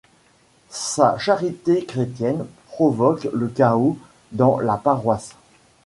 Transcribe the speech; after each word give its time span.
Sa 0.71 1.19
charité 1.19 1.85
chrétienne 1.85 2.47
provoque 2.69 3.27
le 3.35 3.47
chaos 3.49 3.99
dans 4.31 4.59
la 4.59 4.75
paroisse. 4.77 5.35